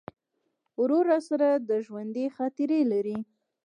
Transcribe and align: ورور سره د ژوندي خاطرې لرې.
ورور 0.81 1.07
سره 1.29 1.47
د 1.69 1.71
ژوندي 1.85 2.25
خاطرې 2.35 2.79
لرې. 2.91 3.17